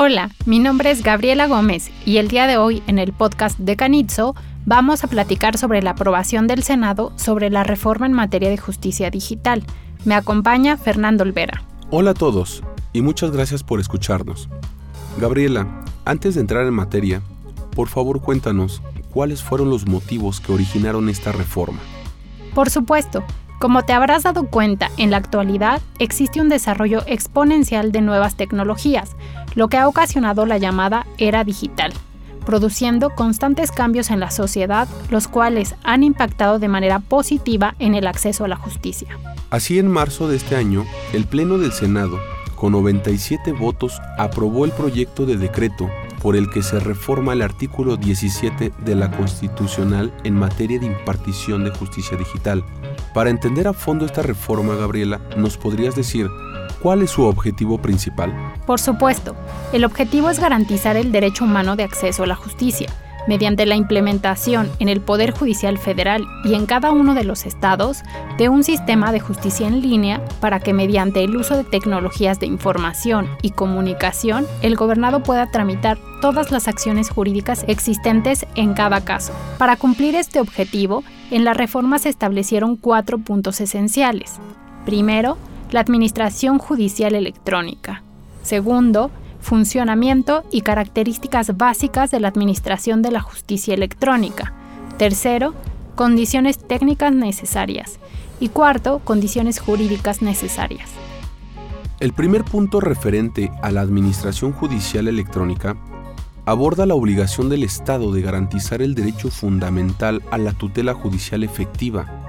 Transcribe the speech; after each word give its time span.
Hola, 0.00 0.30
mi 0.46 0.60
nombre 0.60 0.92
es 0.92 1.02
Gabriela 1.02 1.48
Gómez 1.48 1.90
y 2.06 2.18
el 2.18 2.28
día 2.28 2.46
de 2.46 2.56
hoy 2.56 2.84
en 2.86 3.00
el 3.00 3.12
podcast 3.12 3.58
de 3.58 3.74
Canitzo 3.74 4.36
vamos 4.64 5.02
a 5.02 5.08
platicar 5.08 5.58
sobre 5.58 5.82
la 5.82 5.90
aprobación 5.90 6.46
del 6.46 6.62
Senado 6.62 7.12
sobre 7.16 7.50
la 7.50 7.64
reforma 7.64 8.06
en 8.06 8.12
materia 8.12 8.48
de 8.48 8.58
justicia 8.58 9.10
digital. 9.10 9.64
Me 10.04 10.14
acompaña 10.14 10.76
Fernando 10.76 11.24
Olvera. 11.24 11.64
Hola 11.90 12.12
a 12.12 12.14
todos 12.14 12.62
y 12.92 13.02
muchas 13.02 13.32
gracias 13.32 13.64
por 13.64 13.80
escucharnos. 13.80 14.48
Gabriela, 15.18 15.66
antes 16.04 16.36
de 16.36 16.42
entrar 16.42 16.64
en 16.64 16.74
materia, 16.74 17.20
por 17.74 17.88
favor 17.88 18.20
cuéntanos 18.20 18.80
cuáles 19.10 19.42
fueron 19.42 19.68
los 19.68 19.88
motivos 19.88 20.38
que 20.38 20.52
originaron 20.52 21.08
esta 21.08 21.32
reforma. 21.32 21.80
Por 22.54 22.70
supuesto, 22.70 23.24
como 23.58 23.82
te 23.84 23.92
habrás 23.92 24.22
dado 24.22 24.44
cuenta, 24.44 24.90
en 24.96 25.10
la 25.10 25.16
actualidad 25.16 25.82
existe 25.98 26.40
un 26.40 26.48
desarrollo 26.48 27.02
exponencial 27.06 27.90
de 27.90 28.02
nuevas 28.02 28.36
tecnologías, 28.36 29.16
lo 29.54 29.68
que 29.68 29.76
ha 29.76 29.88
ocasionado 29.88 30.46
la 30.46 30.58
llamada 30.58 31.06
era 31.18 31.42
digital, 31.42 31.92
produciendo 32.46 33.10
constantes 33.10 33.72
cambios 33.72 34.10
en 34.10 34.20
la 34.20 34.30
sociedad, 34.30 34.86
los 35.10 35.26
cuales 35.26 35.74
han 35.82 36.04
impactado 36.04 36.60
de 36.60 36.68
manera 36.68 37.00
positiva 37.00 37.74
en 37.80 37.94
el 37.94 38.06
acceso 38.06 38.44
a 38.44 38.48
la 38.48 38.56
justicia. 38.56 39.08
Así, 39.50 39.78
en 39.78 39.88
marzo 39.88 40.28
de 40.28 40.36
este 40.36 40.54
año, 40.54 40.84
el 41.12 41.26
Pleno 41.26 41.58
del 41.58 41.72
Senado, 41.72 42.20
con 42.54 42.72
97 42.72 43.52
votos, 43.52 44.00
aprobó 44.18 44.66
el 44.66 44.72
proyecto 44.72 45.26
de 45.26 45.36
decreto 45.36 45.90
por 46.22 46.36
el 46.36 46.50
que 46.50 46.62
se 46.62 46.80
reforma 46.80 47.32
el 47.32 47.42
artículo 47.42 47.96
17 47.96 48.72
de 48.78 48.94
la 48.94 49.10
Constitucional 49.10 50.12
en 50.24 50.34
materia 50.34 50.78
de 50.78 50.86
impartición 50.86 51.64
de 51.64 51.70
justicia 51.70 52.16
digital. 52.16 52.64
Para 53.14 53.30
entender 53.30 53.68
a 53.68 53.72
fondo 53.72 54.04
esta 54.04 54.22
reforma, 54.22 54.74
Gabriela, 54.74 55.20
¿nos 55.36 55.56
podrías 55.56 55.94
decir 55.94 56.28
cuál 56.82 57.02
es 57.02 57.10
su 57.10 57.22
objetivo 57.22 57.78
principal? 57.78 58.34
Por 58.66 58.80
supuesto, 58.80 59.34
el 59.72 59.84
objetivo 59.84 60.30
es 60.30 60.40
garantizar 60.40 60.96
el 60.96 61.12
derecho 61.12 61.44
humano 61.44 61.76
de 61.76 61.84
acceso 61.84 62.24
a 62.24 62.26
la 62.26 62.34
justicia 62.34 62.88
mediante 63.28 63.66
la 63.66 63.76
implementación 63.76 64.68
en 64.80 64.88
el 64.88 65.00
Poder 65.00 65.30
Judicial 65.30 65.78
Federal 65.78 66.26
y 66.44 66.54
en 66.54 66.66
cada 66.66 66.90
uno 66.90 67.14
de 67.14 67.22
los 67.22 67.46
estados 67.46 68.02
de 68.38 68.48
un 68.48 68.64
sistema 68.64 69.12
de 69.12 69.20
justicia 69.20 69.68
en 69.68 69.82
línea 69.82 70.20
para 70.40 70.58
que 70.58 70.72
mediante 70.72 71.22
el 71.22 71.36
uso 71.36 71.56
de 71.56 71.62
tecnologías 71.62 72.40
de 72.40 72.46
información 72.46 73.28
y 73.42 73.50
comunicación 73.50 74.46
el 74.62 74.74
gobernado 74.74 75.22
pueda 75.22 75.50
tramitar 75.50 75.98
todas 76.20 76.50
las 76.50 76.66
acciones 76.66 77.10
jurídicas 77.10 77.64
existentes 77.68 78.46
en 78.56 78.74
cada 78.74 79.04
caso. 79.04 79.32
Para 79.58 79.76
cumplir 79.76 80.16
este 80.16 80.40
objetivo, 80.40 81.04
en 81.30 81.44
la 81.44 81.54
reforma 81.54 81.98
se 81.98 82.08
establecieron 82.08 82.76
cuatro 82.76 83.18
puntos 83.18 83.60
esenciales. 83.60 84.40
Primero, 84.86 85.36
la 85.70 85.80
Administración 85.80 86.58
Judicial 86.58 87.14
Electrónica. 87.14 88.02
Segundo, 88.42 89.10
funcionamiento 89.48 90.44
y 90.50 90.60
características 90.60 91.56
básicas 91.56 92.10
de 92.10 92.20
la 92.20 92.28
Administración 92.28 93.00
de 93.00 93.10
la 93.10 93.22
Justicia 93.22 93.72
Electrónica. 93.72 94.52
Tercero, 94.98 95.54
condiciones 95.94 96.58
técnicas 96.58 97.14
necesarias. 97.14 97.98
Y 98.40 98.50
cuarto, 98.50 99.00
condiciones 99.02 99.58
jurídicas 99.58 100.20
necesarias. 100.20 100.90
El 101.98 102.12
primer 102.12 102.44
punto 102.44 102.78
referente 102.80 103.50
a 103.62 103.70
la 103.70 103.80
Administración 103.80 104.52
Judicial 104.52 105.08
Electrónica 105.08 105.78
aborda 106.44 106.84
la 106.84 106.94
obligación 106.94 107.48
del 107.48 107.64
Estado 107.64 108.12
de 108.12 108.20
garantizar 108.20 108.82
el 108.82 108.94
derecho 108.94 109.30
fundamental 109.30 110.22
a 110.30 110.36
la 110.36 110.52
tutela 110.52 110.92
judicial 110.92 111.42
efectiva 111.42 112.28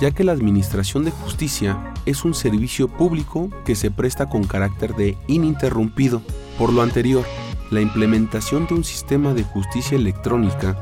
ya 0.00 0.10
que 0.10 0.24
la 0.24 0.32
Administración 0.32 1.04
de 1.04 1.10
Justicia 1.10 1.92
es 2.06 2.24
un 2.24 2.32
servicio 2.32 2.88
público 2.88 3.50
que 3.64 3.76
se 3.76 3.90
presta 3.90 4.26
con 4.26 4.44
carácter 4.44 4.96
de 4.96 5.16
ininterrumpido. 5.28 6.22
Por 6.60 6.74
lo 6.74 6.82
anterior, 6.82 7.24
la 7.70 7.80
implementación 7.80 8.66
de 8.66 8.74
un 8.74 8.84
sistema 8.84 9.32
de 9.32 9.44
justicia 9.44 9.96
electrónica 9.96 10.76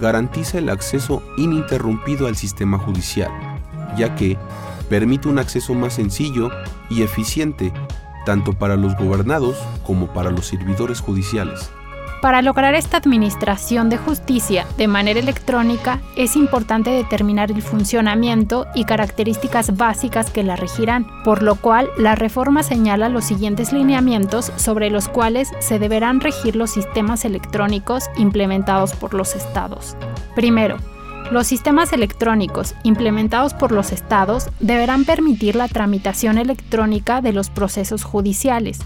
garantiza 0.00 0.58
el 0.58 0.68
acceso 0.68 1.22
ininterrumpido 1.36 2.26
al 2.26 2.34
sistema 2.34 2.76
judicial, 2.76 3.30
ya 3.96 4.16
que 4.16 4.36
permite 4.90 5.28
un 5.28 5.38
acceso 5.38 5.74
más 5.74 5.94
sencillo 5.94 6.50
y 6.90 7.02
eficiente 7.02 7.72
tanto 8.26 8.52
para 8.54 8.74
los 8.74 8.96
gobernados 8.96 9.56
como 9.86 10.12
para 10.12 10.32
los 10.32 10.48
servidores 10.48 10.98
judiciales. 10.98 11.70
Para 12.22 12.40
lograr 12.40 12.76
esta 12.76 12.98
administración 12.98 13.90
de 13.90 13.96
justicia 13.96 14.64
de 14.76 14.86
manera 14.86 15.18
electrónica 15.18 16.00
es 16.14 16.36
importante 16.36 16.90
determinar 16.90 17.50
el 17.50 17.62
funcionamiento 17.62 18.68
y 18.76 18.84
características 18.84 19.76
básicas 19.76 20.30
que 20.30 20.44
la 20.44 20.54
regirán, 20.54 21.04
por 21.24 21.42
lo 21.42 21.56
cual 21.56 21.90
la 21.98 22.14
reforma 22.14 22.62
señala 22.62 23.08
los 23.08 23.24
siguientes 23.24 23.72
lineamientos 23.72 24.52
sobre 24.54 24.88
los 24.88 25.08
cuales 25.08 25.50
se 25.58 25.80
deberán 25.80 26.20
regir 26.20 26.54
los 26.54 26.70
sistemas 26.70 27.24
electrónicos 27.24 28.04
implementados 28.16 28.92
por 28.92 29.14
los 29.14 29.34
estados. 29.34 29.96
Primero, 30.36 30.76
los 31.32 31.48
sistemas 31.48 31.92
electrónicos 31.92 32.76
implementados 32.84 33.52
por 33.52 33.72
los 33.72 33.90
estados 33.90 34.48
deberán 34.60 35.04
permitir 35.04 35.56
la 35.56 35.66
tramitación 35.66 36.38
electrónica 36.38 37.20
de 37.20 37.32
los 37.32 37.50
procesos 37.50 38.04
judiciales. 38.04 38.78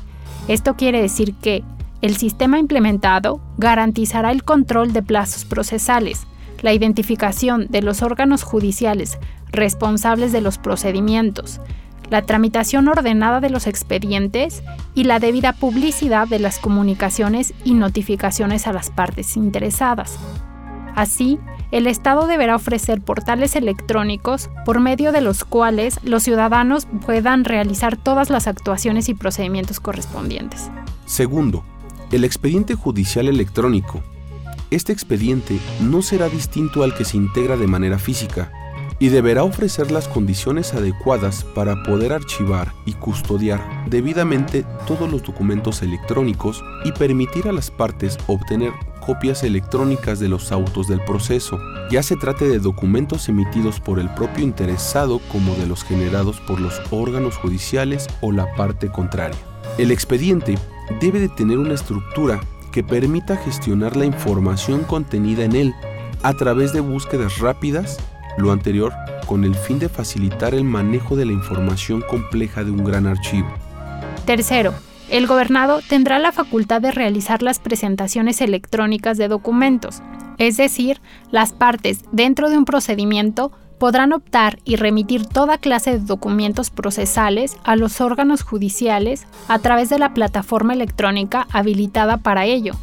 Esto 0.49 0.75
quiere 0.75 1.03
decir 1.03 1.35
que, 1.35 1.65
el 2.03 2.17
sistema 2.17 2.59
implementado 2.59 3.41
garantizará 3.59 4.31
el 4.31 4.45
control 4.45 4.93
de 4.93 5.03
plazos 5.03 5.45
procesales, 5.45 6.27
la 6.63 6.73
identificación 6.73 7.67
de 7.69 7.83
los 7.83 8.03
órganos 8.03 8.43
judiciales 8.43 9.19
responsables 9.53 10.33
de 10.33 10.41
los 10.41 10.59
procedimientos, 10.59 11.61
la 12.11 12.23
tramitación 12.23 12.89
ordenada 12.89 13.41
de 13.41 13.51
los 13.51 13.67
expedientes 13.67 14.63
y 14.95 15.05
la 15.05 15.19
debida 15.19 15.53
publicidad 15.53 16.29
de 16.29 16.39
las 16.39 16.59
comunicaciones 16.59 17.55
y 17.65 17.75
notificaciones 17.75 18.67
a 18.67 18.73
las 18.73 18.91
partes 18.91 19.37
interesadas. 19.37 20.19
Así, 20.95 21.39
el 21.73 21.87
Estado 21.87 22.27
deberá 22.27 22.55
ofrecer 22.55 23.01
portales 23.01 23.57
electrónicos 23.57 24.51
por 24.65 24.81
medio 24.81 25.13
de 25.13 25.21
los 25.21 25.45
cuales 25.45 25.99
los 26.05 26.23
ciudadanos 26.23 26.87
puedan 27.05 27.45
realizar 27.45 27.97
todas 27.97 28.31
las 28.31 28.47
actuaciones 28.47 29.09
y 29.09 29.15
procedimientos 29.15 29.81
correspondientes. 29.81 30.71
Segundo, 31.07 31.65
el 32.13 32.25
expediente 32.25 32.75
judicial 32.75 33.29
electrónico. 33.29 34.03
Este 34.71 34.93
expediente 34.93 35.59
no 35.81 36.03
será 36.03 36.29
distinto 36.29 36.83
al 36.83 36.95
que 36.95 37.05
se 37.05 37.17
integra 37.17 37.57
de 37.57 37.67
manera 37.67 37.99
física 37.99 38.51
y 38.99 39.09
deberá 39.09 39.45
ofrecer 39.45 39.91
las 39.91 40.09
condiciones 40.09 40.73
adecuadas 40.73 41.45
para 41.45 41.83
poder 41.83 42.13
archivar 42.13 42.73
y 42.87 42.93
custodiar 42.95 43.63
debidamente 43.91 44.65
todos 44.87 45.11
los 45.11 45.23
documentos 45.23 45.83
electrónicos 45.83 46.65
y 46.85 46.93
permitir 46.93 47.49
a 47.49 47.53
las 47.53 47.71
partes 47.71 48.17
obtener 48.27 48.73
copias 49.05 49.45
electrónicas 49.45 50.19
de 50.19 50.29
los 50.29 50.51
autos 50.51 50.89
del 50.89 51.01
proceso, 51.05 51.61
ya 51.91 52.03
se 52.03 52.17
trate 52.17 52.49
de 52.49 52.59
documentos 52.59 53.29
emitidos 53.29 53.79
por 53.81 54.01
el 54.01 54.09
propio 54.15 54.43
interesado 54.43 55.21
como 55.31 55.55
de 55.55 55.67
los 55.67 55.85
generados 55.85 56.41
por 56.41 56.61
los 56.61 56.81
órganos 56.91 57.37
judiciales 57.37 58.09
o 58.21 58.33
la 58.33 58.53
parte 58.57 58.91
contraria. 58.91 59.39
El 59.79 59.91
expediente 59.91 60.57
debe 61.01 61.21
de 61.21 61.29
tener 61.29 61.59
una 61.59 61.75
estructura 61.75 62.41
que 62.73 62.83
permita 62.83 63.37
gestionar 63.37 63.95
la 63.95 64.07
información 64.07 64.85
contenida 64.85 65.45
en 65.45 65.55
él 65.55 65.75
a 66.23 66.33
través 66.33 66.73
de 66.73 66.81
búsquedas 66.81 67.39
rápidas, 67.41 67.99
lo 68.39 68.53
anterior 68.53 68.95
con 69.27 69.45
el 69.45 69.55
fin 69.55 69.79
de 69.79 69.91
facilitar 69.91 70.55
el 70.55 70.65
manejo 70.65 71.15
de 71.15 71.27
la 71.27 71.33
información 71.33 72.03
compleja 72.09 72.65
de 72.65 72.71
un 72.71 72.85
gran 72.85 73.07
archivo. 73.07 73.49
Tercero, 74.25 74.73
el 75.11 75.27
gobernado 75.27 75.81
tendrá 75.87 76.19
la 76.19 76.33
facultad 76.33 76.81
de 76.81 76.91
realizar 76.91 77.43
las 77.43 77.59
presentaciones 77.59 78.41
electrónicas 78.41 79.19
de 79.19 79.29
documentos, 79.29 80.03
es 80.39 80.57
decir, 80.57 81.01
las 81.31 81.53
partes 81.53 82.01
dentro 82.13 82.49
de 82.49 82.57
un 82.57 82.65
procedimiento 82.65 83.53
podrán 83.79 84.13
optar 84.13 84.59
y 84.65 84.77
remitir 84.77 85.27
toda 85.27 85.59
clase 85.59 85.93
de 85.93 86.05
documentos 86.05 86.71
procesales 86.71 87.57
a 87.65 87.77
los 87.77 88.01
órganos 88.01 88.43
judiciales 88.43 89.27
a 89.49 89.59
través 89.59 89.91
de 89.91 89.99
la 89.99 90.15
plataforma 90.15 90.73
electrónica 90.73 91.47
habilitada 91.53 92.19
para 92.19 92.47
ello, 92.47 92.75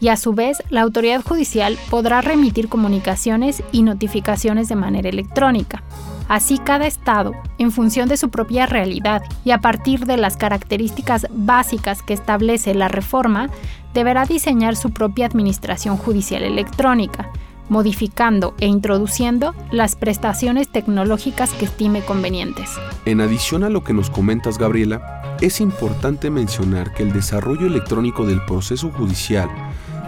y 0.00 0.08
a 0.08 0.16
su 0.16 0.34
vez 0.34 0.62
la 0.68 0.82
autoridad 0.82 1.22
judicial 1.22 1.78
podrá 1.90 2.20
remitir 2.20 2.68
comunicaciones 2.68 3.62
y 3.72 3.82
notificaciones 3.82 4.68
de 4.68 4.76
manera 4.76 5.08
electrónica. 5.08 5.82
Así 6.28 6.58
cada 6.58 6.86
Estado, 6.86 7.32
en 7.58 7.70
función 7.70 8.08
de 8.08 8.16
su 8.16 8.30
propia 8.30 8.66
realidad 8.66 9.22
y 9.44 9.50
a 9.50 9.60
partir 9.60 10.06
de 10.06 10.16
las 10.16 10.36
características 10.36 11.26
básicas 11.30 12.02
que 12.02 12.14
establece 12.14 12.74
la 12.74 12.88
reforma, 12.88 13.50
deberá 13.92 14.24
diseñar 14.24 14.74
su 14.74 14.90
propia 14.90 15.26
administración 15.26 15.96
judicial 15.96 16.42
electrónica, 16.42 17.30
modificando 17.68 18.54
e 18.58 18.66
introduciendo 18.66 19.54
las 19.70 19.96
prestaciones 19.96 20.68
tecnológicas 20.68 21.50
que 21.52 21.64
estime 21.64 22.02
convenientes. 22.02 22.70
En 23.04 23.20
adición 23.20 23.64
a 23.64 23.70
lo 23.70 23.84
que 23.84 23.92
nos 23.92 24.10
comentas, 24.10 24.58
Gabriela, 24.58 25.36
es 25.40 25.60
importante 25.60 26.30
mencionar 26.30 26.94
que 26.94 27.02
el 27.02 27.12
desarrollo 27.12 27.66
electrónico 27.66 28.24
del 28.24 28.44
proceso 28.44 28.90
judicial 28.90 29.48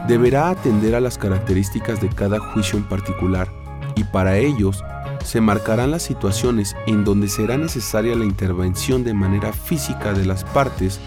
deberá 0.08 0.50
atender 0.50 0.94
a 0.94 1.00
las 1.00 1.18
características 1.18 2.00
de 2.00 2.08
cada 2.08 2.38
juicio 2.38 2.78
en 2.78 2.84
particular 2.84 3.48
y 3.96 4.04
para 4.04 4.38
ellos 4.38 4.84
se 5.24 5.40
marcarán 5.40 5.90
las 5.90 6.02
situaciones 6.02 6.76
en 6.86 7.04
donde 7.04 7.28
será 7.28 7.58
necesaria 7.58 8.14
la 8.14 8.24
intervención 8.24 9.02
de 9.02 9.14
manera 9.14 9.52
física 9.52 10.12
de 10.12 10.24
las 10.24 10.44
partes 10.44 11.00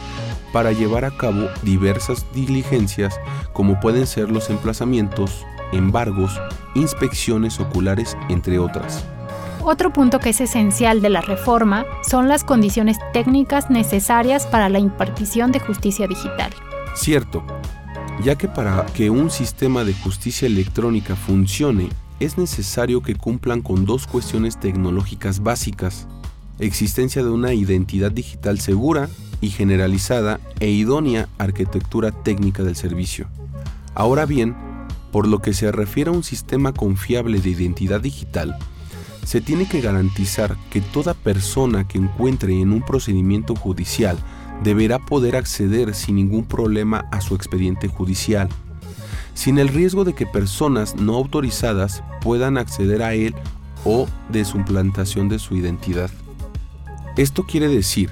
para 0.52 0.72
llevar 0.72 1.06
a 1.06 1.12
cabo 1.12 1.48
diversas 1.64 2.26
diligencias 2.34 3.20
como 3.54 3.80
pueden 3.80 4.08
ser 4.08 4.30
los 4.30 4.50
emplazamientos, 4.50 5.46
embargos, 5.72 6.40
inspecciones 6.76 7.60
oculares, 7.60 8.18
entre 8.30 8.60
otras. 8.60 9.06
Otro 9.62 9.92
punto 9.92 10.20
que 10.20 10.30
es 10.30 10.42
esencial 10.42 11.02
de 11.02 11.10
la 11.10 11.22
reforma 11.22 11.86
son 12.08 12.28
las 12.28 12.44
condiciones 12.44 12.98
técnicas 13.14 13.70
necesarias 13.70 14.48
para 14.48 14.70
la 14.70 14.80
impartición 14.80 15.52
de 15.52 15.60
justicia 15.60 16.08
digital. 16.08 16.52
Cierto, 16.96 17.44
ya 18.24 18.36
que 18.36 18.48
para 18.48 18.86
que 18.88 19.10
un 19.10 19.30
sistema 19.30 19.84
de 19.84 19.94
justicia 19.94 20.46
electrónica 20.46 21.16
funcione 21.16 21.90
es 22.20 22.38
necesario 22.38 23.02
que 23.02 23.16
cumplan 23.16 23.62
con 23.62 23.86
dos 23.86 24.08
cuestiones 24.08 24.60
tecnológicas 24.60 25.42
básicas, 25.42 26.08
existencia 26.60 27.24
de 27.24 27.30
una 27.30 27.54
identidad 27.54 28.12
digital 28.12 28.60
segura 28.60 29.10
y 29.42 29.50
generalizada 29.50 30.40
e 30.60 30.70
idónea 30.70 31.30
arquitectura 31.38 32.12
técnica 32.12 32.64
del 32.64 32.76
servicio. 32.76 33.28
Ahora 33.96 34.26
bien, 34.26 34.56
por 35.12 35.28
lo 35.28 35.40
que 35.40 35.54
se 35.54 35.72
refiere 35.72 36.10
a 36.10 36.14
un 36.14 36.24
sistema 36.24 36.74
confiable 36.74 37.40
de 37.40 37.50
identidad 37.50 38.02
digital, 38.02 38.58
se 39.26 39.42
tiene 39.42 39.68
que 39.68 39.82
garantizar 39.82 40.58
que 40.70 40.82
toda 40.82 41.14
persona 41.14 41.88
que 41.88 41.98
encuentre 41.98 42.60
en 42.60 42.72
un 42.72 42.82
procedimiento 42.82 43.56
judicial 43.56 44.18
deberá 44.64 45.00
poder 45.00 45.36
acceder 45.36 45.94
sin 45.94 46.16
ningún 46.16 46.46
problema 46.46 47.06
a 47.12 47.22
su 47.22 47.36
expediente 47.36 47.88
judicial, 47.88 48.50
sin 49.34 49.58
el 49.58 49.70
riesgo 49.70 50.04
de 50.04 50.14
que 50.14 50.26
personas 50.26 50.96
no 50.96 51.16
autorizadas 51.16 52.04
puedan 52.22 52.58
acceder 52.58 53.04
a 53.04 53.14
él 53.14 53.36
o 53.86 54.08
de 54.30 54.44
suplantación 54.46 55.30
de 55.30 55.40
su 55.40 55.56
identidad. 55.56 56.10
Esto 57.16 57.44
quiere 57.44 57.68
decir 57.68 58.10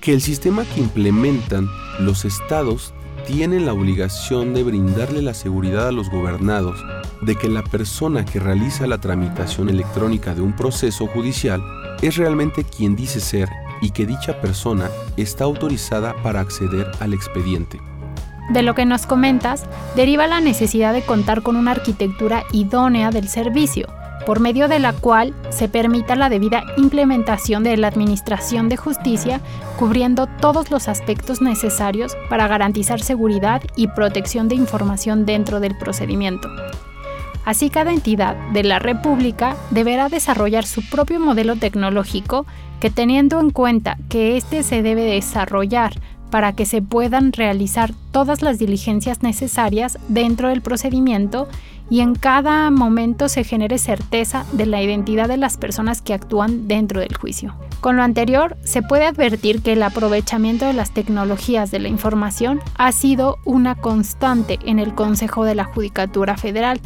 que 0.00 0.12
el 0.12 0.20
sistema 0.20 0.64
que 0.64 0.80
implementan 0.80 1.68
los 2.00 2.24
estados 2.24 2.94
tiene 3.26 3.60
la 3.60 3.72
obligación 3.72 4.54
de 4.54 4.62
brindarle 4.62 5.22
la 5.22 5.34
seguridad 5.34 5.88
a 5.88 5.92
los 5.92 6.10
gobernados 6.10 6.84
de 7.22 7.36
que 7.36 7.48
la 7.48 7.62
persona 7.62 8.24
que 8.24 8.40
realiza 8.40 8.86
la 8.86 8.98
tramitación 8.98 9.68
electrónica 9.68 10.34
de 10.34 10.40
un 10.40 10.54
proceso 10.54 11.06
judicial 11.06 11.62
es 12.02 12.16
realmente 12.16 12.64
quien 12.64 12.96
dice 12.96 13.20
ser 13.20 13.48
y 13.82 13.90
que 13.90 14.06
dicha 14.06 14.40
persona 14.40 14.88
está 15.16 15.44
autorizada 15.44 16.14
para 16.22 16.40
acceder 16.40 16.90
al 17.00 17.14
expediente. 17.14 17.80
De 18.50 18.62
lo 18.62 18.74
que 18.74 18.84
nos 18.84 19.06
comentas, 19.06 19.64
deriva 19.94 20.26
la 20.26 20.40
necesidad 20.40 20.92
de 20.92 21.02
contar 21.02 21.42
con 21.42 21.56
una 21.56 21.70
arquitectura 21.70 22.44
idónea 22.52 23.10
del 23.10 23.28
servicio, 23.28 23.86
por 24.26 24.40
medio 24.40 24.68
de 24.68 24.78
la 24.78 24.92
cual 24.92 25.34
se 25.50 25.68
permita 25.68 26.16
la 26.16 26.28
debida 26.28 26.64
implementación 26.76 27.64
de 27.64 27.76
la 27.76 27.88
Administración 27.88 28.68
de 28.68 28.76
Justicia, 28.76 29.40
cubriendo 29.78 30.26
todos 30.26 30.70
los 30.70 30.88
aspectos 30.88 31.40
necesarios 31.40 32.16
para 32.28 32.48
garantizar 32.48 33.00
seguridad 33.00 33.62
y 33.76 33.88
protección 33.88 34.48
de 34.48 34.54
información 34.54 35.26
dentro 35.26 35.60
del 35.60 35.76
procedimiento. 35.78 36.48
Así 37.44 37.70
cada 37.70 37.92
entidad 37.92 38.36
de 38.52 38.62
la 38.62 38.78
República 38.78 39.56
deberá 39.70 40.08
desarrollar 40.08 40.66
su 40.66 40.88
propio 40.88 41.18
modelo 41.20 41.56
tecnológico 41.56 42.46
que 42.80 42.90
teniendo 42.90 43.40
en 43.40 43.50
cuenta 43.50 43.96
que 44.08 44.36
éste 44.36 44.62
se 44.62 44.82
debe 44.82 45.02
desarrollar 45.02 45.94
para 46.30 46.52
que 46.52 46.66
se 46.66 46.82
puedan 46.82 47.32
realizar 47.32 47.92
todas 48.12 48.42
las 48.42 48.58
diligencias 48.58 49.22
necesarias 49.22 49.98
dentro 50.08 50.48
del 50.48 50.62
procedimiento 50.62 51.48
y 51.90 52.00
en 52.00 52.14
cada 52.14 52.70
momento 52.70 53.28
se 53.28 53.42
genere 53.42 53.78
certeza 53.78 54.46
de 54.52 54.64
la 54.64 54.80
identidad 54.80 55.28
de 55.28 55.36
las 55.36 55.56
personas 55.56 56.00
que 56.00 56.14
actúan 56.14 56.68
dentro 56.68 57.00
del 57.00 57.16
juicio. 57.16 57.54
Con 57.80 57.96
lo 57.96 58.02
anterior, 58.02 58.56
se 58.62 58.82
puede 58.82 59.06
advertir 59.06 59.60
que 59.60 59.72
el 59.72 59.82
aprovechamiento 59.82 60.66
de 60.66 60.72
las 60.72 60.92
tecnologías 60.92 61.70
de 61.70 61.80
la 61.80 61.88
información 61.88 62.60
ha 62.76 62.92
sido 62.92 63.38
una 63.44 63.74
constante 63.74 64.58
en 64.64 64.78
el 64.78 64.94
Consejo 64.94 65.44
de 65.44 65.56
la 65.56 65.64
Judicatura 65.64 66.36
Federal, 66.36 66.80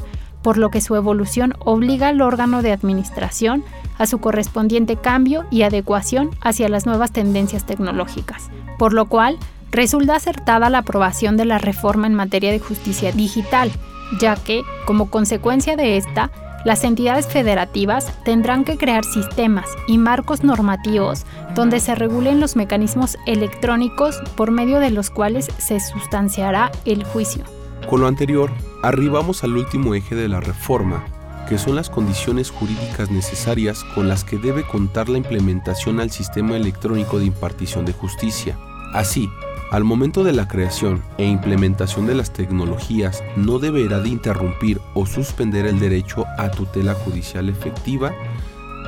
por 0.44 0.58
lo 0.58 0.70
que 0.70 0.82
su 0.82 0.94
evolución 0.94 1.54
obliga 1.58 2.08
al 2.08 2.20
órgano 2.20 2.60
de 2.62 2.70
administración 2.70 3.64
a 3.98 4.06
su 4.06 4.18
correspondiente 4.18 4.96
cambio 4.96 5.46
y 5.50 5.62
adecuación 5.62 6.30
hacia 6.42 6.68
las 6.68 6.84
nuevas 6.84 7.12
tendencias 7.12 7.64
tecnológicas, 7.64 8.50
por 8.78 8.92
lo 8.92 9.06
cual 9.06 9.38
resulta 9.72 10.16
acertada 10.16 10.68
la 10.68 10.78
aprobación 10.78 11.38
de 11.38 11.46
la 11.46 11.58
reforma 11.58 12.06
en 12.06 12.14
materia 12.14 12.52
de 12.52 12.60
justicia 12.60 13.10
digital, 13.10 13.72
ya 14.20 14.36
que, 14.36 14.62
como 14.84 15.10
consecuencia 15.10 15.76
de 15.76 15.96
esta, 15.96 16.30
las 16.64 16.84
entidades 16.84 17.26
federativas 17.26 18.12
tendrán 18.24 18.64
que 18.64 18.76
crear 18.76 19.04
sistemas 19.04 19.66
y 19.88 19.96
marcos 19.96 20.44
normativos 20.44 21.24
donde 21.54 21.80
se 21.80 21.94
regulen 21.94 22.40
los 22.40 22.54
mecanismos 22.54 23.16
electrónicos 23.26 24.18
por 24.36 24.50
medio 24.50 24.78
de 24.78 24.90
los 24.90 25.08
cuales 25.10 25.48
se 25.56 25.80
sustanciará 25.80 26.70
el 26.84 27.04
juicio. 27.04 27.44
Con 27.88 28.00
lo 28.00 28.06
anterior, 28.06 28.50
arribamos 28.82 29.44
al 29.44 29.56
último 29.56 29.94
eje 29.94 30.14
de 30.14 30.28
la 30.28 30.40
reforma, 30.40 31.04
que 31.48 31.58
son 31.58 31.76
las 31.76 31.90
condiciones 31.90 32.50
jurídicas 32.50 33.10
necesarias 33.10 33.84
con 33.94 34.08
las 34.08 34.24
que 34.24 34.38
debe 34.38 34.66
contar 34.66 35.10
la 35.10 35.18
implementación 35.18 36.00
al 36.00 36.10
sistema 36.10 36.56
electrónico 36.56 37.18
de 37.18 37.26
impartición 37.26 37.84
de 37.84 37.92
justicia. 37.92 38.58
Así, 38.94 39.28
al 39.70 39.84
momento 39.84 40.24
de 40.24 40.32
la 40.32 40.48
creación 40.48 41.02
e 41.18 41.26
implementación 41.26 42.06
de 42.06 42.14
las 42.14 42.32
tecnologías 42.32 43.22
no 43.36 43.58
deberá 43.58 44.00
de 44.00 44.08
interrumpir 44.08 44.80
o 44.94 45.04
suspender 45.04 45.66
el 45.66 45.78
derecho 45.78 46.24
a 46.38 46.50
tutela 46.50 46.94
judicial 46.94 47.50
efectiva 47.50 48.14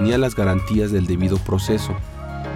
ni 0.01 0.13
a 0.13 0.19
las 0.19 0.35
garantías 0.35 0.91
del 0.91 1.07
debido 1.07 1.37
proceso, 1.39 1.95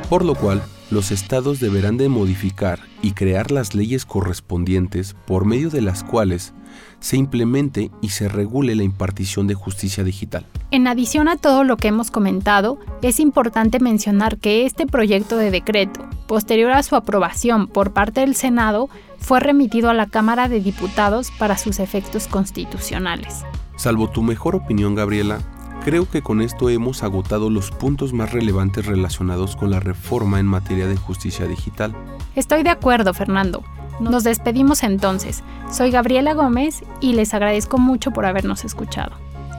por 0.08 0.24
lo 0.24 0.34
cual 0.34 0.62
los 0.90 1.12
estados 1.12 1.60
deberán 1.60 1.96
de 1.96 2.08
modificar 2.08 2.80
y 3.02 3.12
crear 3.12 3.50
las 3.50 3.74
leyes 3.74 4.04
correspondientes 4.04 5.14
por 5.26 5.44
medio 5.44 5.70
de 5.70 5.80
las 5.80 6.02
cuales 6.02 6.52
se 7.00 7.16
implemente 7.16 7.90
y 8.00 8.10
se 8.10 8.28
regule 8.28 8.74
la 8.74 8.82
impartición 8.82 9.46
de 9.46 9.54
justicia 9.54 10.04
digital. 10.04 10.46
En 10.70 10.86
adición 10.86 11.28
a 11.28 11.36
todo 11.36 11.64
lo 11.64 11.76
que 11.76 11.88
hemos 11.88 12.10
comentado, 12.10 12.78
es 13.02 13.20
importante 13.20 13.80
mencionar 13.80 14.38
que 14.38 14.66
este 14.66 14.86
proyecto 14.86 15.36
de 15.36 15.50
decreto, 15.50 16.08
posterior 16.26 16.72
a 16.72 16.82
su 16.82 16.96
aprobación 16.96 17.66
por 17.66 17.92
parte 17.92 18.20
del 18.20 18.34
Senado, 18.34 18.88
fue 19.18 19.40
remitido 19.40 19.90
a 19.90 19.94
la 19.94 20.06
Cámara 20.06 20.48
de 20.48 20.60
Diputados 20.60 21.30
para 21.38 21.58
sus 21.58 21.78
efectos 21.78 22.26
constitucionales. 22.26 23.44
Salvo 23.76 24.10
tu 24.10 24.22
mejor 24.22 24.54
opinión, 24.56 24.94
Gabriela, 24.94 25.40
Creo 25.84 26.08
que 26.08 26.20
con 26.20 26.42
esto 26.42 26.68
hemos 26.68 27.02
agotado 27.02 27.48
los 27.48 27.70
puntos 27.70 28.12
más 28.12 28.32
relevantes 28.32 28.84
relacionados 28.84 29.56
con 29.56 29.70
la 29.70 29.80
reforma 29.80 30.38
en 30.38 30.44
materia 30.44 30.86
de 30.86 30.96
justicia 30.96 31.46
digital. 31.46 31.96
Estoy 32.36 32.62
de 32.62 32.68
acuerdo, 32.68 33.14
Fernando. 33.14 33.64
Nos 33.98 34.24
despedimos 34.24 34.82
entonces. 34.82 35.42
Soy 35.70 35.90
Gabriela 35.90 36.34
Gómez 36.34 36.82
y 37.00 37.14
les 37.14 37.32
agradezco 37.32 37.78
mucho 37.78 38.10
por 38.10 38.26
habernos 38.26 38.62
escuchado. 38.64 39.12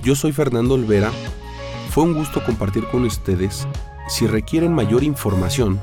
Yo 0.03 0.15
soy 0.15 0.31
Fernando 0.31 0.75
Olvera. 0.75 1.09
Fue 1.89 2.03
un 2.03 2.13
gusto 2.13 2.43
compartir 2.43 2.85
con 2.85 3.03
ustedes. 3.03 3.67
Si 4.07 4.27
requieren 4.27 4.73
mayor 4.73 5.03
información, 5.03 5.79